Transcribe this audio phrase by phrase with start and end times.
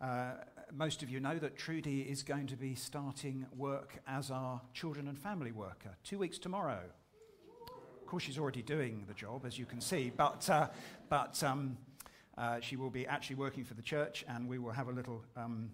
[0.00, 0.32] Uh,
[0.72, 5.08] most of you know that Trudy is going to be starting work as our children
[5.08, 6.80] and family worker two weeks tomorrow.
[8.00, 10.68] Of course, she's already doing the job, as you can see, but, uh,
[11.08, 11.76] but um,
[12.36, 15.24] uh, she will be actually working for the church, and we will have a little
[15.36, 15.70] um,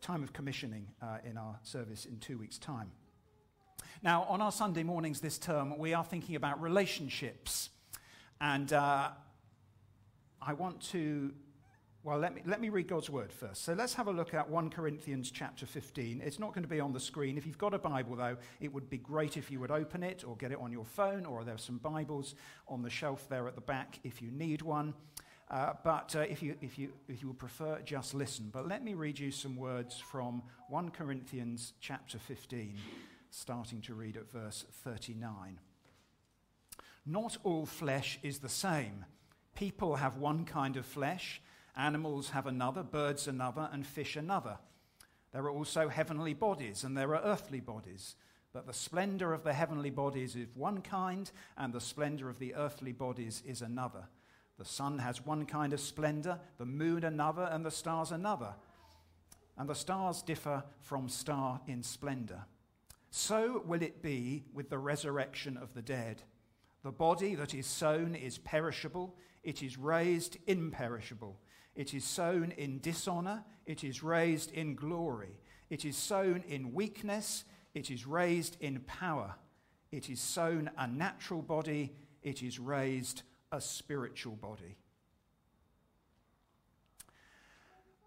[0.00, 2.90] time of commissioning uh, in our service in two weeks' time.
[4.02, 7.70] Now, on our Sunday mornings this term, we are thinking about relationships.
[8.40, 9.10] And uh,
[10.42, 11.32] I want to,
[12.04, 13.64] well, let me, let me read God's word first.
[13.64, 16.20] So let's have a look at 1 Corinthians chapter 15.
[16.22, 17.38] It's not going to be on the screen.
[17.38, 20.22] If you've got a Bible, though, it would be great if you would open it
[20.22, 22.34] or get it on your phone, or there are some Bibles
[22.68, 24.92] on the shelf there at the back if you need one.
[25.50, 28.50] Uh, but uh, if, you, if, you, if you would prefer, just listen.
[28.52, 32.76] But let me read you some words from 1 Corinthians chapter 15
[33.30, 35.58] starting to read at verse 39.
[37.06, 39.06] Not all flesh is the same.
[39.54, 41.40] People have one kind of flesh,
[41.76, 44.58] animals have another, birds another, and fish another.
[45.32, 48.14] There are also heavenly bodies, and there are earthly bodies.
[48.52, 52.54] But the splendor of the heavenly bodies is one kind, and the splendor of the
[52.54, 54.04] earthly bodies is another.
[54.58, 58.54] The sun has one kind of splendor, the moon another, and the stars another.
[59.58, 62.44] And the stars differ from star in splendor.
[63.10, 66.22] So will it be with the resurrection of the dead.
[66.84, 71.40] The body that is sown is perishable, it is raised imperishable.
[71.74, 75.40] It is sown in dishonor, it is raised in glory.
[75.70, 77.44] It is sown in weakness,
[77.74, 79.34] it is raised in power.
[79.90, 81.92] It is sown a natural body,
[82.22, 84.76] it is raised a spiritual body.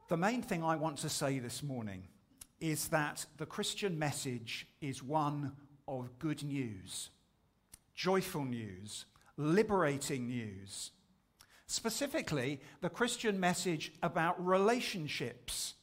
[0.09, 2.07] The main thing I want to say this morning
[2.61, 5.51] is that the Christian message is one
[5.87, 7.09] of good news,
[7.93, 10.91] joyful news, liberating news.
[11.67, 15.73] Specifically, the Christian message about relationships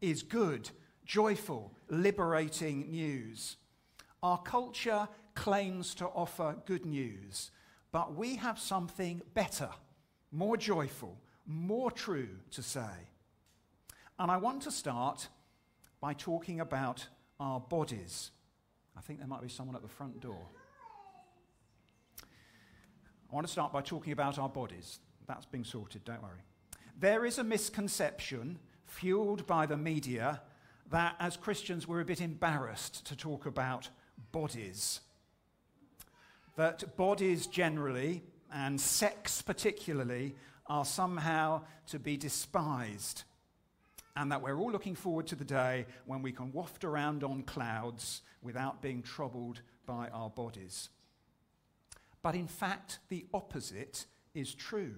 [0.00, 0.70] is good,
[1.04, 3.56] joyful, liberating news.
[4.22, 7.50] Our culture claims to offer good news,
[7.90, 9.70] but we have something better,
[10.30, 13.10] more joyful, more true to say.
[14.20, 15.28] And I want to start
[16.00, 17.04] by talking about
[17.40, 18.30] our bodies.
[18.96, 20.46] I think there might be someone at the front door.
[22.22, 25.00] I want to start by talking about our bodies.
[25.26, 26.42] That's being sorted, don't worry.
[26.98, 30.40] There is a misconception fueled by the media
[30.90, 33.88] that as Christians we're a bit embarrassed to talk about
[34.32, 35.00] bodies.
[36.56, 38.22] That bodies generally,
[38.52, 40.36] and sex particularly,
[40.68, 43.24] are somehow to be despised
[44.16, 47.42] and that we're all looking forward to the day when we can waft around on
[47.42, 50.88] clouds without being troubled by our bodies.
[52.22, 54.94] But in fact, the opposite is true.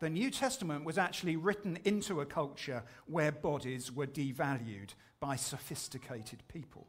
[0.00, 6.42] The New Testament was actually written into a culture where bodies were devalued by sophisticated
[6.46, 6.86] people.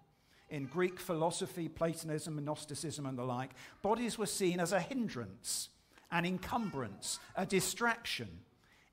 [0.50, 5.70] In Greek philosophy, Platonism, Gnosticism, and the like, bodies were seen as a hindrance,
[6.12, 8.30] an encumbrance, a distraction.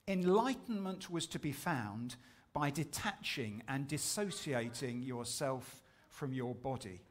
[0.08, 2.16] Enlightenment was to be found
[2.54, 7.02] by detaching and dissociating yourself from your body.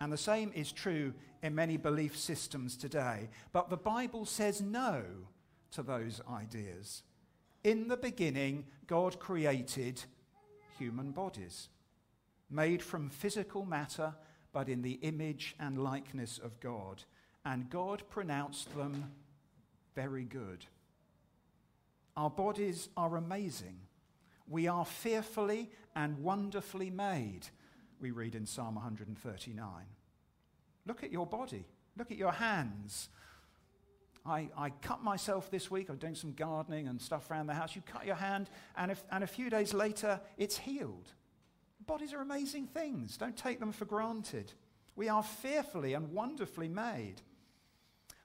[0.00, 1.12] And the same is true
[1.42, 3.28] in many belief systems today.
[3.52, 5.02] But the Bible says no
[5.72, 7.02] to those ideas.
[7.64, 10.02] In the beginning, God created
[10.78, 11.68] human bodies,
[12.50, 14.14] made from physical matter,
[14.52, 17.04] but in the image and likeness of God.
[17.44, 19.12] And God pronounced them
[19.94, 20.66] very good.
[22.16, 23.78] Our bodies are amazing.
[24.48, 27.46] We are fearfully and wonderfully made,
[28.00, 29.64] we read in Psalm 139.
[30.86, 31.66] Look at your body,
[31.96, 33.08] look at your hands.
[34.30, 35.88] I, I cut myself this week.
[35.90, 37.74] I'm doing some gardening and stuff around the house.
[37.74, 41.08] You cut your hand, and, if, and a few days later, it's healed.
[41.86, 43.16] Bodies are amazing things.
[43.16, 44.52] Don't take them for granted.
[44.94, 47.22] We are fearfully and wonderfully made.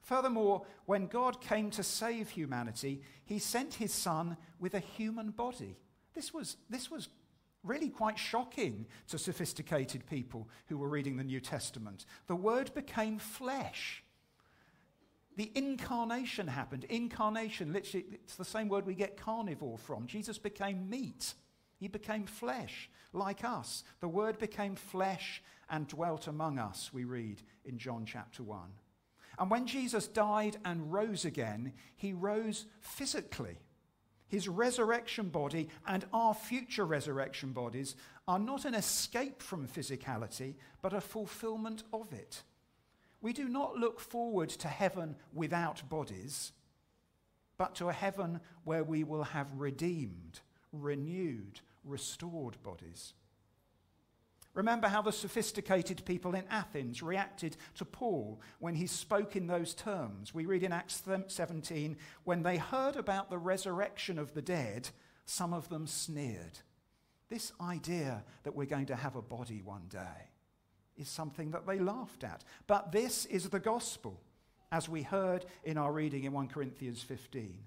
[0.02, 5.76] Furthermore, when God came to save humanity, he sent his son with a human body.
[6.14, 7.08] This was, this was
[7.64, 12.06] really quite shocking to sophisticated people who were reading the New Testament.
[12.28, 14.04] The Word became flesh.
[15.36, 16.84] The incarnation happened.
[16.84, 20.06] Incarnation, literally, it's the same word we get carnivore from.
[20.06, 21.34] Jesus became meat.
[21.78, 23.84] He became flesh, like us.
[24.00, 28.60] The Word became flesh and dwelt among us, we read in John chapter 1.
[29.38, 33.58] And when Jesus died and rose again, he rose physically.
[34.28, 37.94] His resurrection body and our future resurrection bodies
[38.26, 42.42] are not an escape from physicality, but a fulfillment of it.
[43.20, 46.52] We do not look forward to heaven without bodies,
[47.58, 50.40] but to a heaven where we will have redeemed,
[50.72, 53.14] renewed, restored bodies.
[54.54, 59.74] Remember how the sophisticated people in Athens reacted to Paul when he spoke in those
[59.74, 60.32] terms.
[60.32, 64.88] We read in Acts 17 when they heard about the resurrection of the dead,
[65.26, 66.60] some of them sneered.
[67.28, 70.30] This idea that we're going to have a body one day
[70.96, 72.44] is something that they laughed at.
[72.66, 74.20] But this is the gospel,
[74.72, 77.58] as we heard in our reading in 1 Corinthians 15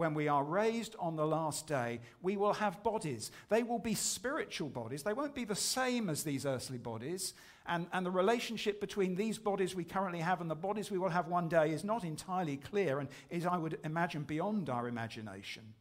[0.00, 3.30] when we are raised on the last day, we will have bodies.
[3.50, 5.02] They will be spiritual bodies.
[5.02, 7.34] They won't be the same as these earthly bodies.
[7.66, 11.10] And, and the relationship between these bodies we currently have and the bodies we will
[11.10, 15.74] have one day is not entirely clear and is, I would imagine, beyond our imagination.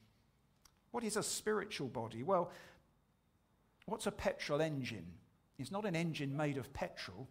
[0.91, 2.21] What is a spiritual body?
[2.21, 2.51] Well,
[3.85, 5.07] what's a petrol engine?
[5.59, 7.27] It's not an engine made of petrol,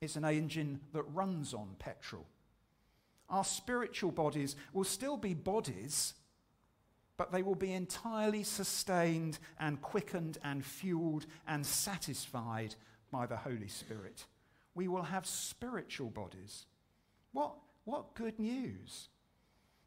[0.00, 2.26] it's an engine that runs on petrol.
[3.28, 6.14] Our spiritual bodies will still be bodies,
[7.16, 12.74] but they will be entirely sustained and quickened and fueled and satisfied
[13.10, 14.26] by the Holy Spirit.
[14.74, 16.66] We will have spiritual bodies.
[17.32, 17.54] What,
[17.84, 19.08] what good news!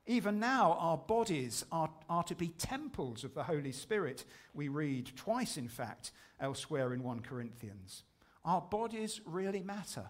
[0.07, 4.25] Even now, our bodies are, are to be temples of the Holy Spirit.
[4.53, 8.03] We read twice, in fact, elsewhere in 1 Corinthians.
[8.44, 10.09] Our bodies really matter.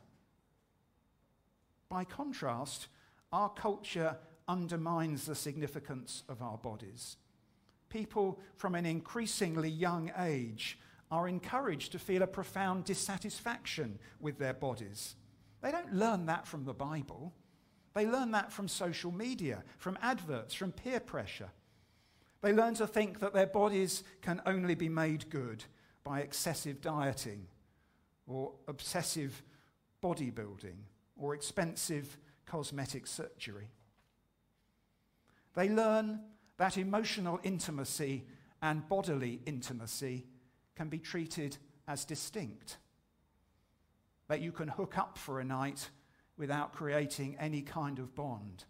[1.90, 2.88] By contrast,
[3.34, 4.18] our culture
[4.48, 7.18] undermines the significance of our bodies.
[7.90, 10.80] People from an increasingly young age
[11.12, 15.16] are encouraged to feel a profound dissatisfaction with their bodies.
[15.62, 17.34] They don't learn that from the Bible.
[17.96, 21.50] They learn that from social media, from adverts, from peer pressure.
[22.42, 25.64] They learn to think that their bodies can only be made good
[26.04, 27.48] by excessive dieting
[28.28, 29.44] or obsessive
[30.02, 30.78] bodybuilding
[31.18, 33.70] or expensive cosmetic surgery.
[35.54, 36.22] They learn
[36.58, 38.26] that emotional intimacy
[38.62, 40.26] and bodily intimacy
[40.76, 41.58] can be treated
[41.88, 42.78] as distinct.
[44.28, 45.90] That you can hook up for a night
[46.38, 48.64] without creating any kind of bond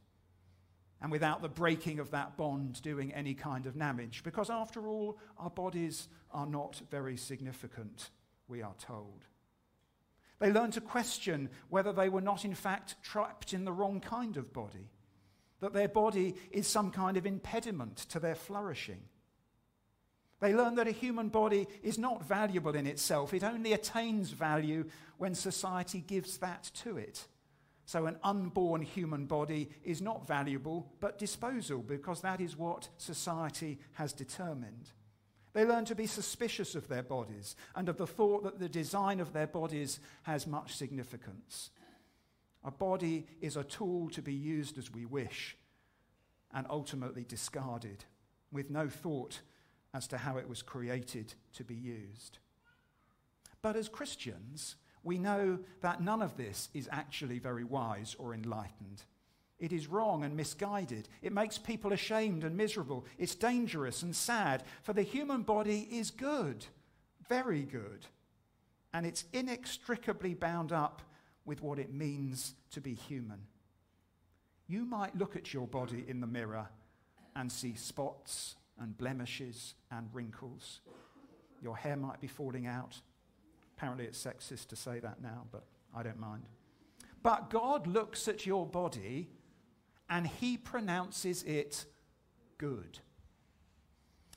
[1.02, 4.24] and without the breaking of that bond doing any kind of damage.
[4.24, 8.10] Because after all, our bodies are not very significant,
[8.48, 9.26] we are told.
[10.40, 14.38] They learned to question whether they were not, in fact, trapped in the wrong kind
[14.38, 14.90] of body,
[15.60, 19.02] that their body is some kind of impediment to their flourishing.
[20.40, 24.86] They learn that a human body is not valuable in itself, it only attains value
[25.18, 27.28] when society gives that to it.
[27.90, 33.80] So, an unborn human body is not valuable but disposal because that is what society
[33.94, 34.92] has determined.
[35.54, 39.20] They learn to be suspicious of their bodies and of the thought that the design
[39.20, 41.72] of their bodies has much significance.
[42.64, 45.58] A body is a tool to be used as we wish
[46.54, 48.06] and ultimately discarded
[48.52, 49.42] with no thought
[49.96, 52.38] as to how it was created to be used.
[53.64, 59.04] But as Christians, we know that none of this is actually very wise or enlightened.
[59.60, 61.10] It is wrong and misguided.
[61.22, 63.06] It makes people ashamed and miserable.
[63.18, 64.64] It's dangerous and sad.
[64.84, 66.66] For the human body is good,
[67.28, 68.06] very good.
[68.94, 71.02] And it's inextricably bound up
[71.46, 73.40] with what it means to be human.
[74.68, 76.68] You might look at your body in the mirror
[77.36, 80.80] and see spots and blemishes and wrinkles.
[81.62, 83.02] Your hair might be falling out.
[83.80, 85.64] Apparently, it's sexist to say that now, but
[85.96, 86.44] I don't mind.
[87.24, 89.30] But God looks at your body
[90.10, 91.86] and he pronounces it
[92.58, 93.00] good.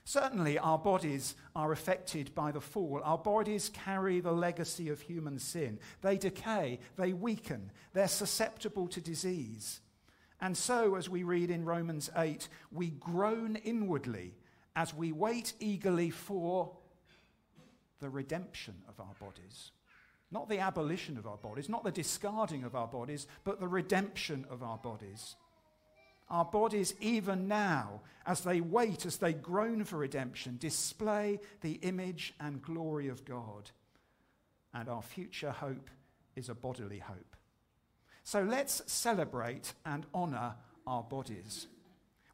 [0.05, 3.01] Certainly, our bodies are affected by the fall.
[3.03, 5.81] Our bodies carry the legacy of human sin.
[6.03, 9.81] They decay, they weaken, they're susceptible to disease.
[10.41, 14.37] And so, as we read in Romans 8, we groan inwardly
[14.77, 16.77] as we wait eagerly for
[18.03, 19.71] the redemption of our bodies.
[20.31, 24.45] Not the abolition of our bodies, not the discarding of our bodies, but the redemption
[24.51, 25.37] of our bodies
[26.33, 32.35] our bodies, even now, as they wait, as they groan for redemption, display the image
[32.41, 33.71] and glory of God.
[34.73, 35.91] And our future hope
[36.35, 37.37] is a bodily hope.
[38.25, 40.55] So let's celebrate and honor
[40.87, 41.67] our bodies.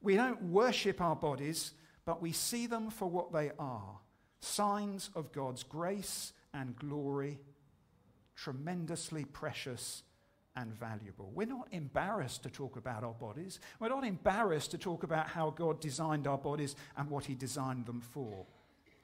[0.01, 1.73] We don't worship our bodies,
[2.05, 3.99] but we see them for what they are
[4.41, 7.39] signs of God's grace and glory,
[8.37, 10.03] tremendously precious
[10.57, 11.31] and valuable.
[11.35, 13.61] We're not embarrassed to talk about our bodies.
[13.79, 17.87] We're not embarrassed to talk about how God designed our bodies and what He designed
[17.87, 18.47] them for.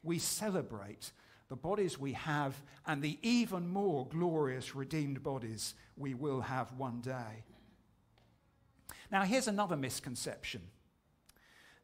[0.02, 1.12] We celebrate
[1.48, 7.00] the bodies we have and the even more glorious redeemed bodies we will have one
[7.00, 7.44] day.
[9.12, 10.62] Now, here's another misconception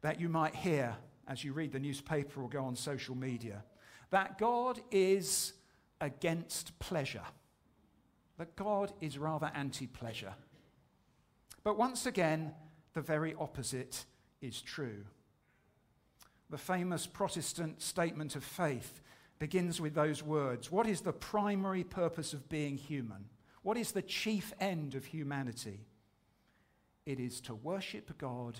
[0.01, 0.97] that you might hear
[1.31, 3.63] as you read the newspaper or go on social media,
[4.11, 5.53] that God is
[6.01, 7.23] against pleasure,
[8.37, 10.35] that God is rather anti pleasure.
[11.63, 12.53] But once again,
[12.95, 14.05] the very opposite
[14.43, 15.05] is true.
[16.51, 19.01] The famous Protestant statement of faith
[19.39, 23.27] begins with those words What is the primary purpose of being human?
[23.63, 25.87] What is the chief end of humanity?
[27.07, 28.59] It is to worship God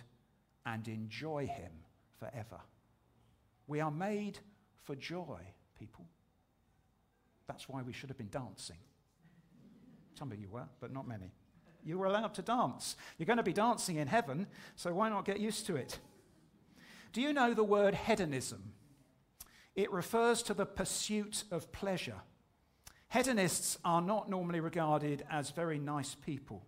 [0.65, 1.73] and enjoy Him
[2.21, 2.61] forever.
[3.67, 4.39] We are made
[4.85, 5.41] for joy,
[5.79, 6.07] people.
[7.49, 8.77] That's why we should have been dancing.
[10.17, 11.33] Some of you were, but not many.
[11.83, 12.95] You were allowed to dance.
[13.19, 14.47] You're going to be dancing in heaven,
[14.77, 15.99] so why not get used to it?
[17.13, 18.73] Do you know the word hedonism?
[19.75, 22.21] It refers to the pursuit of pleasure.
[23.09, 26.65] Hedonists are not normally regarded as very nice people,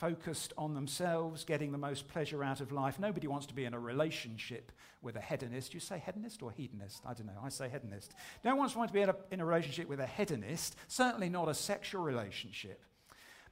[0.00, 2.98] focused on themselves, getting the most pleasure out of life.
[2.98, 5.74] Nobody wants to be in a relationship with a hedonist.
[5.74, 7.02] You say hedonist or hedonist?
[7.04, 7.38] I don't know.
[7.44, 8.14] I say hedonist.
[8.42, 11.50] No one wants to be in a, in a relationship with a hedonist, certainly not
[11.50, 12.82] a sexual relationship.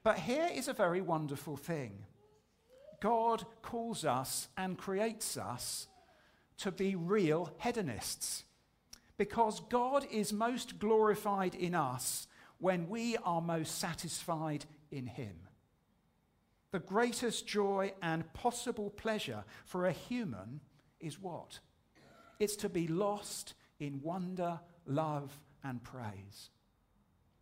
[0.02, 2.06] But here is a very wonderful thing
[3.00, 5.86] God calls us and creates us
[6.58, 8.44] to be real hedonists.
[9.18, 12.26] Because God is most glorified in us
[12.58, 15.47] when we are most satisfied in Him.
[16.70, 20.60] The greatest joy and possible pleasure for a human
[21.00, 21.60] is what?
[22.38, 26.50] It's to be lost in wonder, love, and praise.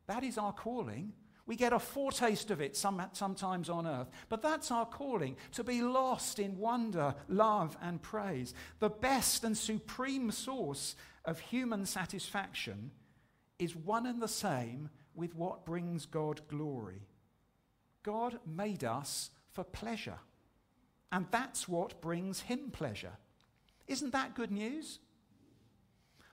[0.07, 1.13] That is our calling
[1.47, 5.63] we get a foretaste of it some, sometimes on earth, but that's our calling to
[5.63, 8.53] be lost in wonder, love, and praise.
[8.81, 12.91] The best and supreme source of human satisfaction
[13.61, 17.07] is one and the same with what brings God glory.
[18.07, 20.21] God made us for pleasure,
[21.11, 23.19] and that's what brings Him pleasure.
[23.89, 25.01] Isn't that good news?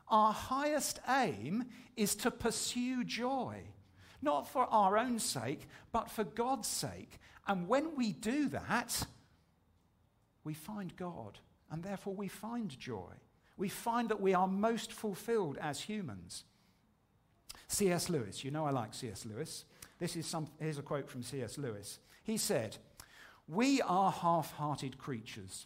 [0.07, 1.65] Our highest aim
[1.97, 3.63] is to pursue joy
[4.23, 7.19] not for our own sake, but for God's sake.
[7.45, 9.05] And when we do that,
[10.43, 11.39] we find God,
[11.69, 13.11] and therefore we find joy.
[13.57, 16.45] We find that we are most fulfilled as humans.
[17.67, 18.09] C.S.
[18.09, 19.25] Lewis, you know I like C.S.
[19.25, 19.65] Lewis.
[20.03, 21.57] This is some, here's a quote from C.S.
[21.57, 21.99] Lewis.
[22.25, 22.75] He said,
[23.47, 25.65] We are half hearted creatures,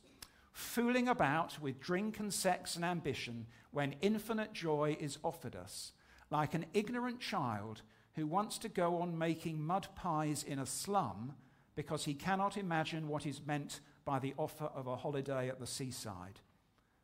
[0.51, 5.91] fooling about with drink and sex and ambition when infinite joy is offered us,
[6.29, 7.81] like an ignorant child
[8.13, 11.33] who wants to go on making mud pies in a slum
[11.75, 15.65] because he cannot imagine what is meant by the offer of a holiday at the
[15.65, 16.41] seaside.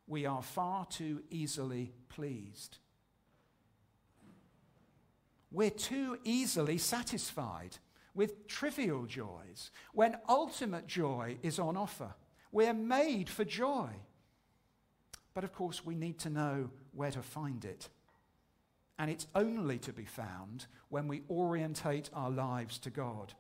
[0.05, 2.77] We are far too easily pleased.
[5.53, 7.77] We're too easily satisfied
[8.15, 12.15] with trivial joys when ultimate joy is on offer.
[12.51, 13.89] We're made for joy.
[15.35, 17.89] But of course, we need to know where to find it.
[18.97, 23.33] And it's only to be found when we orientate our lives to God.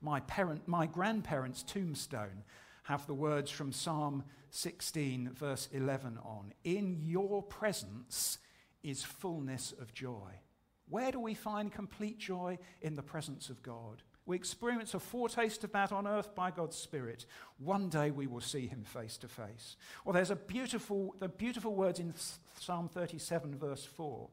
[0.00, 2.42] My, parent, my grandparents' tombstone
[2.84, 8.38] have the words from Psalm 16, verse 11 on In your presence
[8.82, 10.40] is fullness of joy.
[10.90, 12.58] Where do we find complete joy?
[12.82, 14.02] In the presence of God.
[14.26, 17.26] We experience a foretaste of that on earth by God's Spirit.
[17.58, 19.76] One day we will see him face to face.
[20.04, 22.14] Well, there's a beautiful, the beautiful words in
[22.58, 24.28] Psalm 37, verse 4.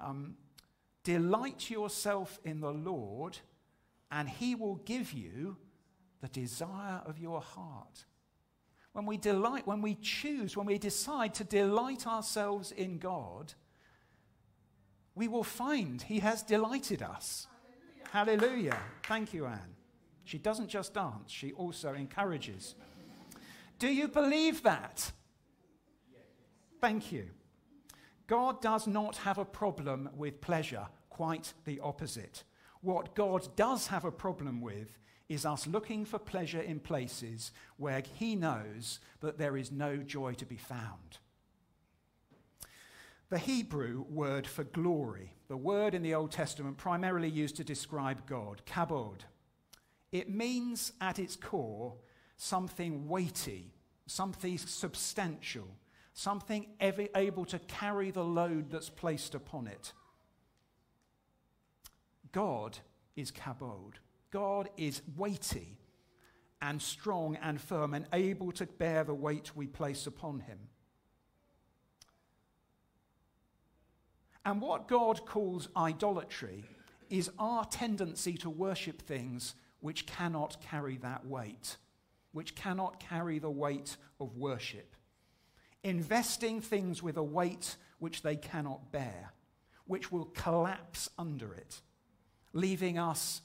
[0.00, 0.36] Um,
[1.02, 3.38] Delight yourself in the Lord,
[4.10, 5.56] and he will give you
[6.20, 8.04] the desire of your heart.
[8.92, 13.54] When we delight, when we choose, when we decide to delight ourselves in God,
[15.14, 17.46] we will find he has delighted us.
[18.10, 18.78] Hallelujah.
[19.04, 19.74] Thank you, Anne.
[20.24, 22.74] She doesn't just dance, she also encourages.
[23.78, 25.12] Do you believe that?
[26.80, 27.30] Thank you.
[28.26, 32.44] God does not have a problem with pleasure, quite the opposite.
[32.80, 34.98] What God does have a problem with
[35.28, 40.34] is us looking for pleasure in places where He knows that there is no joy
[40.34, 41.18] to be found.
[43.30, 48.26] The Hebrew word for glory, the word in the Old Testament primarily used to describe
[48.26, 49.20] God, kabod,
[50.10, 51.94] it means at its core
[52.36, 53.72] something weighty,
[54.06, 55.68] something substantial,
[56.12, 59.92] something able to carry the load that's placed upon it.
[62.32, 62.78] God
[63.14, 63.94] is kabod.
[64.32, 65.78] God is weighty
[66.60, 70.58] and strong and firm and able to bear the weight we place upon him.
[74.44, 76.64] And what God calls idolatry
[77.08, 81.76] is our tendency to worship things which cannot carry that weight.
[82.32, 84.94] which cannot carry the weight of worship,
[85.82, 89.32] investing things with a weight which they cannot bear,
[89.86, 91.80] which will collapse under it,
[92.52, 93.42] leaving us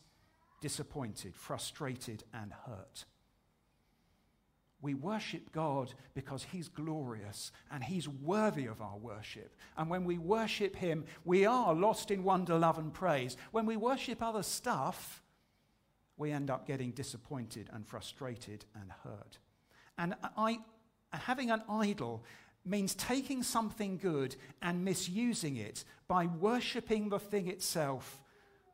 [0.62, 3.06] disappointed, frustrated, and hurt.
[4.86, 9.56] We worship God because He's glorious and He's worthy of our worship.
[9.76, 13.36] And when we worship Him, we are lost in wonder, love, and praise.
[13.52, 15.24] When we worship other stuff,
[16.18, 19.40] we end up getting disappointed and frustrated and hurt.
[19.98, 20.60] And I,
[21.12, 22.24] having an idol
[22.64, 28.22] means taking something good and misusing it by worshipping the thing itself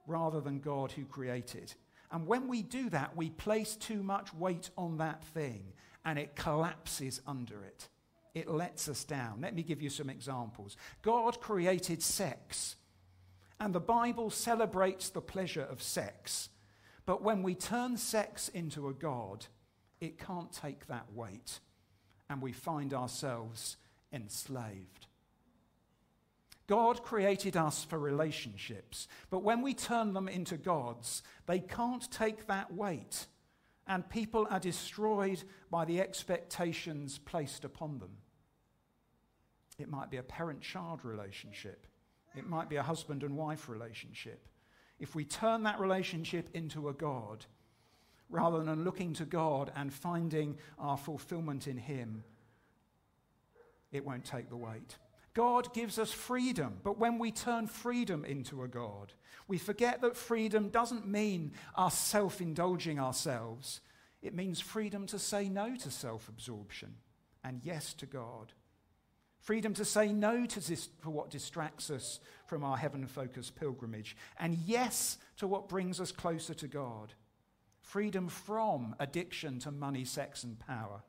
[0.06, 1.74] rather than God who created.
[2.12, 5.72] And when we do that, we place too much weight on that thing
[6.06, 7.90] and it collapses under it.
[8.34, 9.42] It lets us down.
[9.42, 10.78] Let me give you some examples.
[11.02, 12.76] God created sex,
[13.60, 16.50] and the Bible celebrates the pleasure of sex.
[17.06, 19.48] But when we turn sex into a God,
[20.00, 21.60] it can't take that weight,
[22.30, 23.78] and we find ourselves
[24.14, 25.08] enslaved.
[26.68, 32.48] God created us for relationships, but when we turn them into gods, they can't take
[32.48, 33.26] that weight,
[33.88, 38.18] and people are destroyed by the expectations placed upon them.
[39.78, 41.88] It might be a parent child relationship,
[42.36, 44.48] it might be a husband and wife relationship.
[45.00, 47.46] If we turn that relationship into a God,
[48.30, 52.24] rather than looking to God and finding our fulfillment in Him,
[53.92, 54.98] it won't take the weight.
[55.34, 59.14] God gives us freedom, but when we turn freedom into a God,
[59.48, 63.82] we forget that freedom doesn't mean us self indulging ourselves.
[64.22, 66.96] It means freedom to say no to self absorption
[67.44, 68.54] and yes to God.
[69.40, 74.16] Freedom to say no to this for what distracts us from our heaven focused pilgrimage,
[74.40, 77.14] and yes to what brings us closer to God.
[77.82, 81.02] Freedom from addiction to money, sex, and power.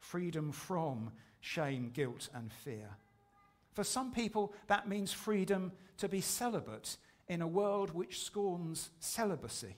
[0.00, 2.96] Freedom from shame, guilt, and fear.
[3.76, 6.96] For some people, that means freedom to be celibate
[7.28, 9.76] in a world which scorns celibacy.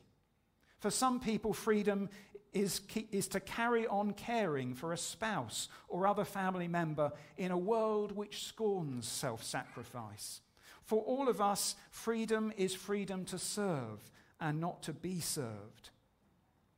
[0.79, 2.09] For some people, freedom
[2.53, 7.59] is, is to carry on caring for a spouse or other family member in a
[7.59, 10.43] world which scorns self sacrifice.
[10.85, 13.99] For all of us, freedom is freedom to serve
[14.41, 15.91] and not to be served.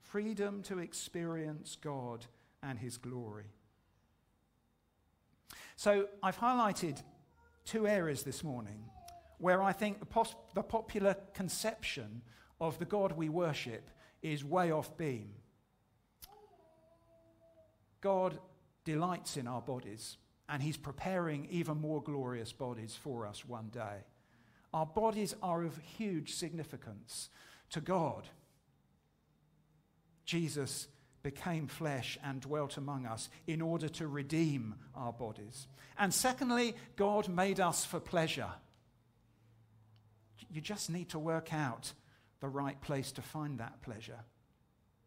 [0.01, 2.25] Freedom to experience God
[2.63, 3.53] and His glory.
[5.77, 7.03] So I've highlighted
[7.65, 8.85] two areas this morning
[9.39, 12.23] where I think the, pos- the popular conception
[12.61, 13.91] of the God we worship
[14.23, 15.31] is way off beam.
[18.01, 18.39] God
[18.85, 20.19] delights in our bodies,
[20.49, 24.05] and He's preparing even more glorious bodies for us one day.
[24.73, 27.31] Our bodies are of huge significance
[27.71, 28.29] to God.
[30.25, 30.89] Jesus
[31.23, 35.67] became flesh and dwelt among us in order to redeem our bodies.
[35.99, 38.53] And secondly, God made us for pleasure.
[40.51, 41.93] You just need to work out
[42.41, 44.21] the right place to find that pleasure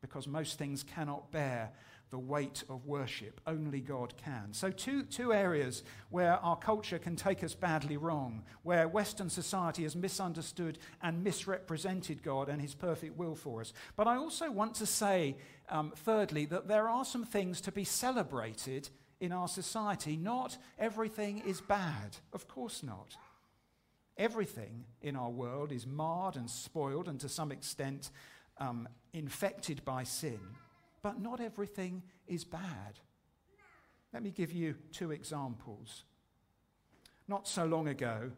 [0.01, 1.71] because most things cannot bear
[2.13, 3.41] the weight of worship.
[3.47, 4.53] Only God can.
[4.53, 9.81] So, two, two areas where our culture can take us badly wrong, where Western society
[9.81, 13.73] has misunderstood and misrepresented God and His perfect will for us.
[13.95, 15.37] But I also want to say,
[15.69, 20.15] um, thirdly, that there are some things to be celebrated in our society.
[20.15, 23.17] Not everything is bad, of course not.
[24.19, 28.11] Everything in our world is marred and spoiled and to some extent
[28.59, 30.39] um, infected by sin
[31.03, 32.99] but not everything is bad.
[34.13, 36.05] Let me give you two examples.
[37.27, 38.31] Not so long ago,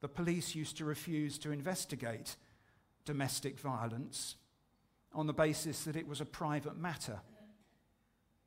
[0.00, 2.36] the police used to refuse to investigate
[3.04, 4.36] domestic violence
[5.12, 7.20] on the basis that it was a private matter.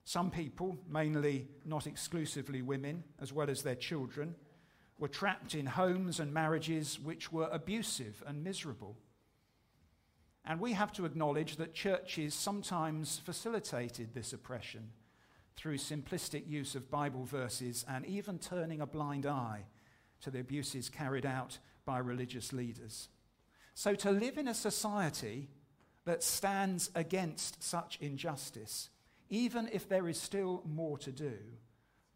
[0.03, 4.35] Some people, mainly not exclusively women, as well as their children,
[4.97, 8.95] were trapped in homes and marriages which were abusive and miserable.
[10.45, 14.89] And we have to acknowledge that churches sometimes facilitated this oppression
[15.55, 19.65] through simplistic use of Bible verses and even turning a blind eye
[20.21, 23.09] to the abuses carried out by religious leaders.
[23.73, 25.49] So, to live in a society
[26.05, 28.89] that stands against such injustice,
[29.29, 31.37] even if there is still more to do,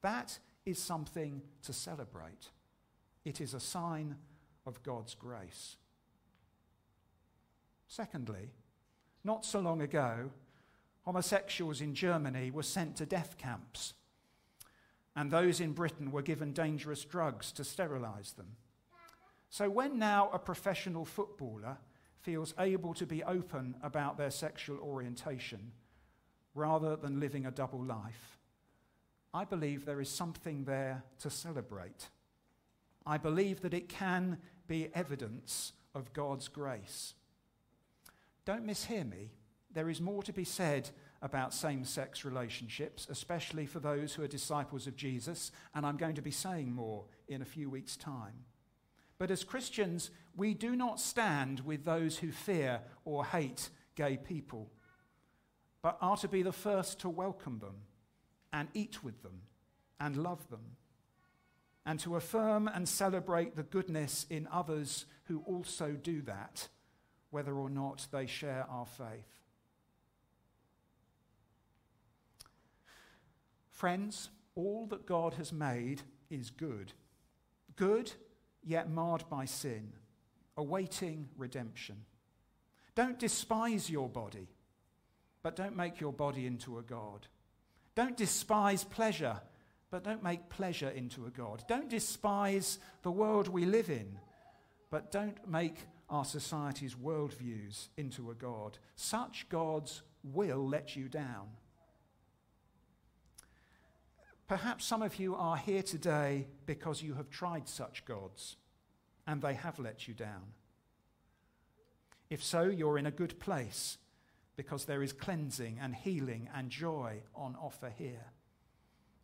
[0.02, 2.50] that is something to celebrate.
[3.24, 4.18] It is a sign
[4.66, 5.78] of God's grace.
[7.88, 8.52] Secondly,
[9.24, 10.32] not so long ago,
[11.04, 13.94] homosexuals in Germany were sent to death camps,
[15.16, 18.58] and those in Britain were given dangerous drugs to sterilize them.
[19.50, 21.78] So, when now a professional footballer
[22.22, 25.72] feels able to be open about their sexual orientation,
[26.54, 28.40] rather than living a double life,
[29.34, 32.10] I believe there is something there to celebrate.
[33.06, 37.14] I believe that it can be evidence of God's grace.
[38.46, 39.32] Don't mishear me.
[39.72, 40.90] There is more to be said
[41.22, 46.16] about same sex relationships, especially for those who are disciples of Jesus, and I'm going
[46.16, 48.46] to be saying more in a few weeks' time.
[49.18, 54.72] But as Christians, we do not stand with those who fear or hate gay people,
[55.82, 57.76] but are to be the first to welcome them
[58.54, 59.42] and eat with them
[60.00, 60.76] and love them,
[61.86, 66.68] and to affirm and celebrate the goodness in others who also do that,
[67.36, 69.28] whether or not they share our faith.
[73.72, 76.94] Friends, all that God has made is good.
[77.76, 78.14] Good,
[78.64, 79.92] yet marred by sin,
[80.56, 82.06] awaiting redemption.
[82.96, 84.48] Don't despise your body,
[85.44, 87.28] but don't make your body into a God.
[87.96, 89.42] Don't despise pleasure,
[89.92, 91.66] but don't make pleasure into a God.
[91.68, 94.20] Don't despise the world we live in,
[94.90, 98.78] but don't make our society's worldviews into a God.
[98.96, 101.48] Such gods will let you down.
[104.48, 108.58] Perhaps some of you are here today because you have tried such gods
[109.26, 110.54] and they have let you down.
[112.30, 113.98] If so, you're in a good place
[114.56, 118.26] because there is cleansing and healing and joy on offer here.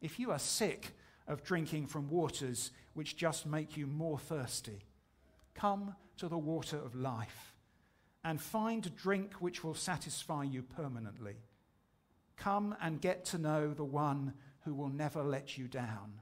[0.02, 0.94] If you are sick
[1.28, 4.80] of drinking from waters which just make you more thirsty,
[5.54, 7.55] come to the water of life
[8.23, 11.34] and find drink which will satisfy you permanently.
[12.38, 16.21] Come and get to know the one who will never let you down.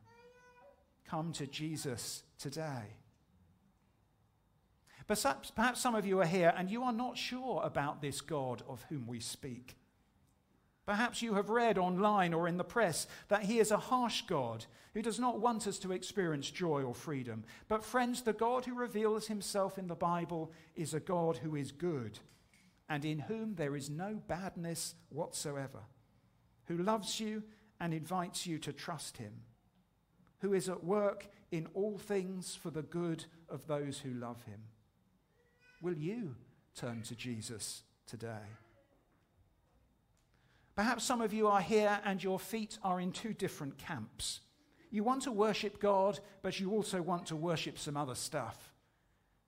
[1.05, 2.95] Come to Jesus today.
[5.05, 8.63] Perhaps, perhaps some of you are here and you are not sure about this God
[8.69, 9.75] of whom we speak.
[10.89, 14.65] Perhaps you have read online or in the press that he is a harsh God
[14.95, 17.43] who does not want us to experience joy or freedom.
[17.67, 21.71] But, friends, the God who reveals himself in the Bible is a God who is
[21.71, 22.17] good
[22.89, 25.81] and in whom there is no badness whatsoever,
[26.65, 27.43] who loves you
[27.79, 29.33] and invites you to trust him,
[30.39, 34.61] who is at work in all things for the good of those who love him.
[35.83, 36.33] Will you
[36.73, 38.47] turn to Jesus today?
[40.79, 44.39] Perhaps some of you are here and your feet are in two different camps.
[44.91, 48.71] You want to worship God, but you also want to worship some other stuff.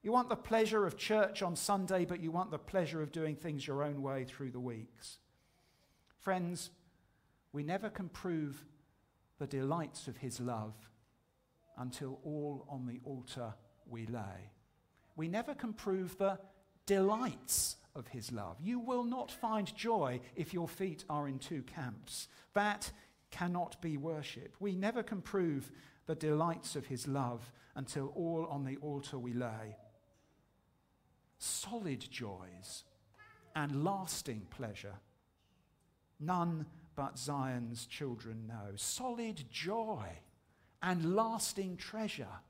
[0.02, 3.34] You want the pleasure of church on Sunday, but you want the pleasure of doing
[3.34, 5.20] things your own way through the weeks.
[6.20, 6.68] Friends,
[7.54, 8.66] we never can prove
[9.38, 10.74] the delights of his love
[11.78, 13.54] until all on the altar
[13.88, 14.50] we lay.
[15.16, 16.38] We never can prove the
[16.86, 18.56] delights of his love.
[18.60, 22.28] You will not find joy if your feet are in two camps.
[22.54, 22.90] That
[23.30, 24.56] cannot be worship.
[24.60, 25.70] We never can prove
[26.06, 29.76] the delights of his love until all on the altar we lay.
[31.38, 32.84] Solid joys
[33.54, 34.94] and lasting pleasure.
[36.20, 38.76] None but Zion's children know.
[38.76, 40.06] Solid joy
[40.82, 42.40] and lasting treasure.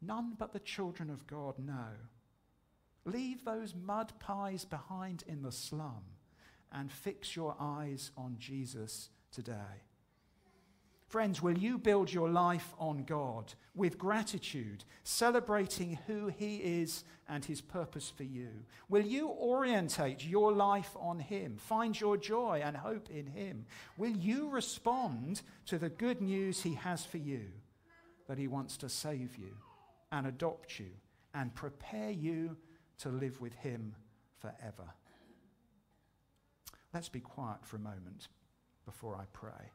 [0.00, 1.94] None but the children of God know.
[3.08, 6.02] Leave those mud pies behind in the slum
[6.70, 9.82] and fix your eyes on Jesus today.
[11.06, 17.42] Friends, will you build your life on God with gratitude, celebrating who He is and
[17.42, 18.50] His purpose for you?
[18.90, 23.64] Will you orientate your life on Him, find your joy and hope in Him?
[23.96, 27.46] Will you respond to the good news He has for you
[28.26, 29.56] that He wants to save you
[30.12, 30.90] and adopt you
[31.32, 32.58] and prepare you
[32.98, 33.94] to live with Him
[34.38, 34.94] forever?
[36.92, 38.28] Let's be quiet for a moment
[38.84, 39.70] before I pray.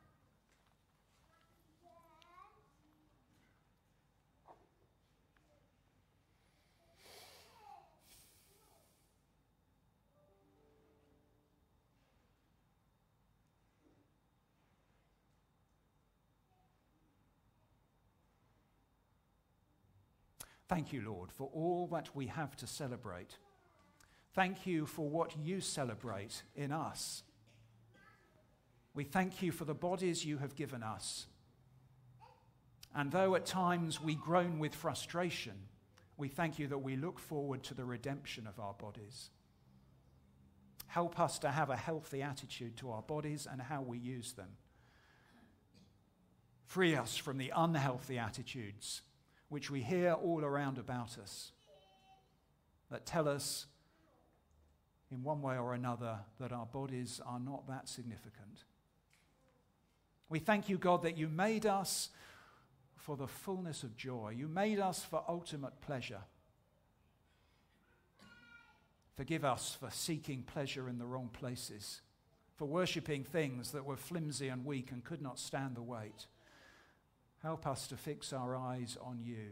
[20.67, 23.37] Thank you, Lord, for all that we have to celebrate.
[24.33, 27.23] Thank you for what you celebrate in us.
[28.95, 31.27] We thank you for the bodies you have given us.
[32.95, 35.53] And though at times we groan with frustration,
[36.15, 39.29] we thank you that we look forward to the redemption of our bodies.
[40.87, 44.49] Help us to have a healthy attitude to our bodies and how we use them.
[46.67, 49.01] Free us from the unhealthy attitudes
[49.49, 51.51] which we hear all around about us
[52.89, 53.65] that tell us
[55.11, 58.63] in one way or another that our bodies are not that significant.
[60.29, 62.09] We thank you, God, that you made us
[62.95, 64.33] for the fullness of joy.
[64.35, 66.21] You made us for ultimate pleasure.
[69.15, 72.01] Forgive us for seeking pleasure in the wrong places,
[72.55, 76.27] for worshipping things that were flimsy and weak and could not stand the weight.
[77.43, 79.51] Help us to fix our eyes on you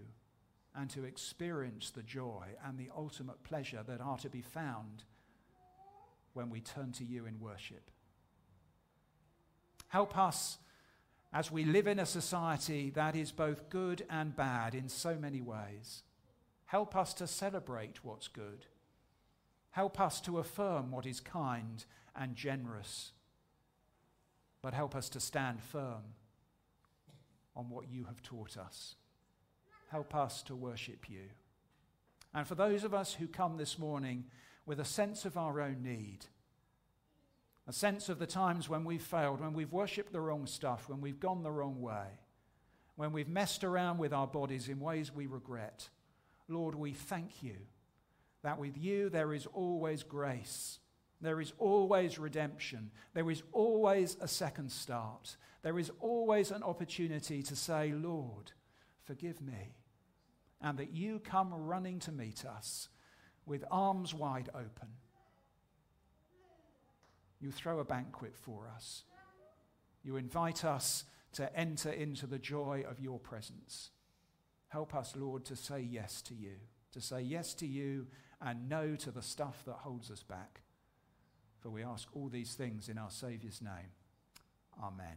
[0.74, 5.04] and to experience the joy and the ultimate pleasure that are to be found
[6.34, 7.92] when we turn to you in worship.
[9.90, 10.58] Help us
[11.34, 15.42] as we live in a society that is both good and bad in so many
[15.42, 16.04] ways.
[16.68, 18.68] Help us to celebrate what's good.
[19.72, 21.84] Help us to affirm what is kind
[22.16, 23.12] and generous.
[24.62, 26.16] But help us to stand firm
[27.62, 28.96] on what you have taught us.
[29.90, 31.30] Help us to worship you.
[32.34, 34.26] And for those of us who come this morning
[34.66, 36.26] with a sense of our own need,
[37.68, 41.02] a sense of the times when we've failed, when we've worshipped the wrong stuff, when
[41.02, 42.08] we've gone the wrong way,
[42.96, 45.90] when we've messed around with our bodies in ways we regret,
[46.48, 47.58] Lord, we thank you
[48.42, 50.80] that with you there is always grace.
[51.22, 52.92] There is always redemption.
[53.14, 55.38] There is always a second start.
[55.62, 58.52] There is always an opportunity to say, Lord,
[59.04, 59.76] forgive me
[60.62, 62.90] and that you come running to meet us
[63.46, 64.90] with arms wide open.
[67.40, 69.04] You throw a banquet for us.
[70.04, 73.90] You invite us to enter into the joy of your presence.
[74.68, 76.56] Help us, Lord, to say yes to you,
[76.92, 78.08] to say yes to you
[78.40, 80.62] and no to the stuff that holds us back.
[81.62, 83.92] For we ask all these things in our Saviour's name.
[84.82, 85.16] Amen.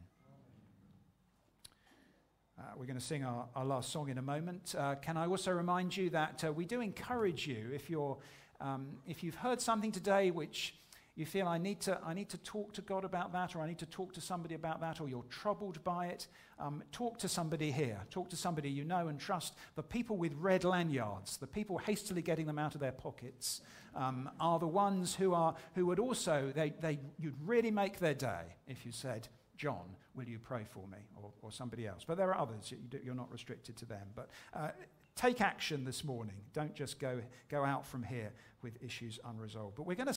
[2.59, 4.74] Uh, we're going to sing our, our, last song in a moment.
[4.76, 8.18] Uh, can I also remind you that uh, we do encourage you if, you're,
[8.61, 10.74] um, if you've heard something today which
[11.16, 13.68] you feel I need, to, I need to talk to God about that, or I
[13.68, 16.27] need to talk to somebody about that, or you're troubled by it,
[16.59, 18.00] um, talk to somebody here.
[18.11, 19.55] Talk to somebody you know and trust.
[19.77, 23.61] The people with red lanyards, the people hastily getting them out of their pockets,
[23.94, 28.14] um, are the ones who, are, who would also, they, they, you'd really make their
[28.14, 30.98] day if you said, John, will you pray for me?
[31.22, 32.03] Or, or somebody else.
[32.05, 32.72] But there are others,
[33.05, 34.09] you are not restricted to them.
[34.16, 34.70] But uh,
[35.14, 36.37] take action this morning.
[36.53, 39.77] Don't just go, go out from here with issues unresolved.
[39.77, 40.12] But we're going to